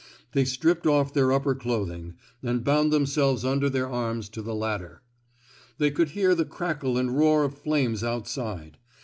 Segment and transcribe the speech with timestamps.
[0.31, 5.03] They stripped off their upper clothing, and bound themselves under their arms to the ladder.
[5.77, 8.79] They could hear the crackle and roar of flames outside.